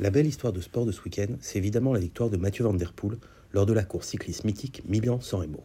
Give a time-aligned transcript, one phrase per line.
[0.00, 2.72] La belle histoire de sport de ce week-end, c'est évidemment la victoire de Mathieu Van
[2.72, 3.18] Der Poel
[3.52, 5.62] lors de la course cycliste mythique Milan-San Remo.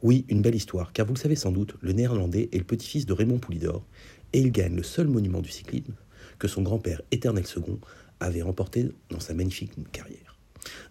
[0.00, 3.04] Oui, une belle histoire, car vous le savez sans doute, le néerlandais est le petit-fils
[3.04, 3.84] de Raymond Poulidor,
[4.32, 5.94] et il gagne le seul monument du cyclisme
[6.38, 7.80] que son grand-père éternel second
[8.20, 10.38] avait remporté dans sa magnifique carrière.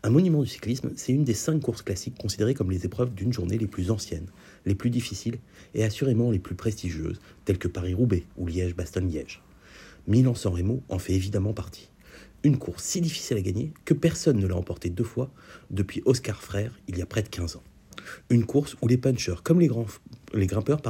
[0.04, 3.32] Un monument du cyclisme, c'est une des cinq courses classiques considérées comme les épreuves d'une
[3.32, 4.28] journée les plus anciennes,
[4.66, 5.40] les plus difficiles
[5.74, 9.42] et assurément les plus prestigieuses, telles que Paris-Roubaix ou Liège-Bastogne-Liège.
[10.08, 11.90] Milan-San Remo en fait évidemment partie.
[12.44, 15.32] Une course si difficile à gagner que personne ne l'a emportée deux fois
[15.71, 17.64] depuis Oscar Frère il y a près de 15 ans.
[18.30, 19.68] Une course où les punchers comme les,
[20.47, 20.82] grimpeurs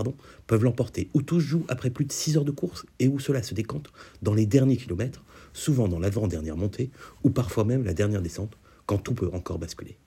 [0.46, 3.42] peuvent l'emporter, où tous jouent après plus de 6 heures de course et où cela
[3.42, 5.24] se décante dans les derniers kilomètres,
[5.54, 6.92] souvent dans l'avant-dernière montée
[7.24, 9.98] ou parfois même la dernière descente, quand tout peut encore basculer.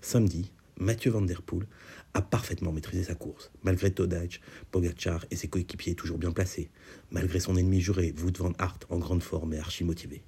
[0.00, 1.66] Samedi, Mathieu Van Der Poel
[2.14, 6.70] a parfaitement maîtrisé sa course, malgré Todaj, Pogacar et ses coéquipiers toujours bien placés,
[7.10, 10.22] malgré son ennemi juré, Wout van Aert en grande forme et archi motivé.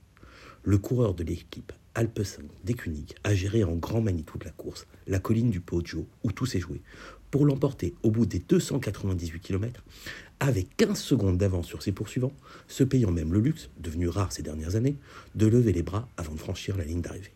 [0.63, 5.49] Le coureur de l'équipe Alpecin d'Ekunig a géré en grand toute la course, la colline
[5.49, 6.83] du Poggio, où tout s'est joué,
[7.31, 9.83] pour l'emporter au bout des 298 km,
[10.39, 12.35] avec 15 secondes d'avance sur ses poursuivants,
[12.69, 14.97] se payant même le luxe, devenu rare ces dernières années,
[15.35, 17.33] de lever les bras avant de franchir la ligne d'arrivée.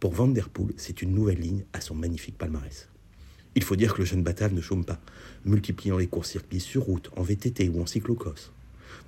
[0.00, 2.88] Pour Van Der Poel, c'est une nouvelle ligne à son magnifique palmarès.
[3.54, 5.00] Il faut dire que le jeune Batave ne chôme pas,
[5.44, 8.50] multipliant les courses cyclistes sur route, en VTT ou en cyclocross.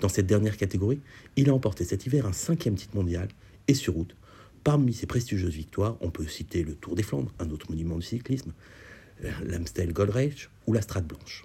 [0.00, 1.00] Dans cette dernière catégorie,
[1.36, 3.28] il a emporté cet hiver un cinquième titre mondial
[3.68, 4.16] et sur route.
[4.62, 8.02] Parmi ses prestigieuses victoires, on peut citer le Tour des Flandres, un autre monument du
[8.02, 8.52] cyclisme,
[9.44, 11.44] l'Amstel Gold Race ou la Strade Blanche.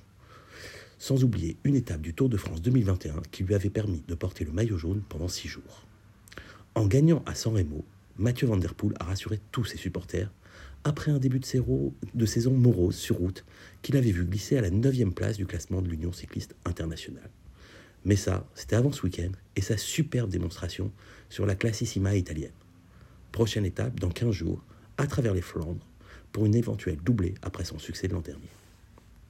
[0.98, 4.44] Sans oublier une étape du Tour de France 2021 qui lui avait permis de porter
[4.46, 5.86] le maillot jaune pendant six jours.
[6.76, 7.86] En gagnant à San Remo,
[8.18, 10.30] Mathieu Van Der Poel a rassuré tous ses supporters
[10.84, 13.46] après un début de, de saison morose sur route
[13.82, 17.30] qu'il avait vu glisser à la 9 place du classement de l'Union cycliste internationale.
[18.06, 20.92] Mais ça, c'était avant ce week-end et sa superbe démonstration
[21.30, 22.52] sur la Classissima italienne.
[23.32, 24.64] Prochaine étape dans 15 jours,
[24.98, 25.86] à travers les Flandres,
[26.32, 28.50] pour une éventuelle doublée après son succès de l'an dernier.